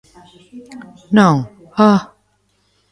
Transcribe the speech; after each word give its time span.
¿Non?, 1.17 1.35
¡Ah! 1.89 1.99